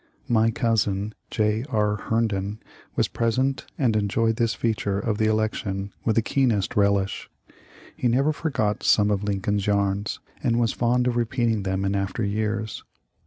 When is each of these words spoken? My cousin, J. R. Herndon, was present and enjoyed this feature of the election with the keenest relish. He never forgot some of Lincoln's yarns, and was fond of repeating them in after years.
My 0.27 0.49
cousin, 0.49 1.13
J. 1.29 1.63
R. 1.69 1.95
Herndon, 1.97 2.59
was 2.95 3.07
present 3.07 3.67
and 3.77 3.95
enjoyed 3.95 4.37
this 4.37 4.55
feature 4.55 4.97
of 4.99 5.19
the 5.19 5.27
election 5.27 5.93
with 6.03 6.15
the 6.15 6.23
keenest 6.23 6.75
relish. 6.75 7.29
He 7.95 8.07
never 8.07 8.33
forgot 8.33 8.81
some 8.81 9.11
of 9.11 9.23
Lincoln's 9.23 9.67
yarns, 9.67 10.19
and 10.41 10.59
was 10.59 10.73
fond 10.73 11.05
of 11.05 11.17
repeating 11.17 11.61
them 11.61 11.85
in 11.85 11.95
after 11.95 12.23
years. 12.23 12.83